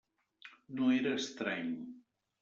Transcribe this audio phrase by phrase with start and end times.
[0.79, 1.69] No era estrany.